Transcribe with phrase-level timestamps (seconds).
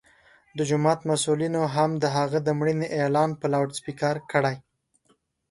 [0.57, 4.55] د جومات مسؤلینو هم د هغه د مړینې اعلان په لوډسپیکر کړی.